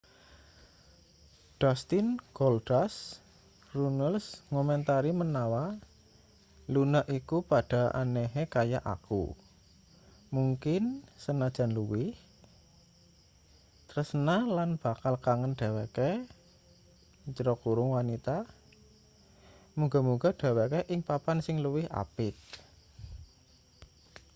dustin 1.59 2.07
goldust 2.37 2.99
runnels 3.73 4.25
ngomentari 4.51 5.11
menawa 5.21 5.65
luna 6.73 7.01
iku 7.17 7.37
padha 7.49 7.83
anehe 8.01 8.43
kaya 8.55 8.79
aku...mungkin 8.95 10.83
senajan 11.23 11.71
luwih...tresna 11.77 14.37
lan 14.57 14.69
bakal 14.83 15.15
kangen 15.25 15.53
dheweke 15.61 16.11
wanita...muga-muga 17.95 20.29
dheweke 20.41 20.79
ing 20.93 20.99
papan 21.09 21.37
sing 21.45 21.55
luwih 21.65 21.87
apik. 22.03 22.35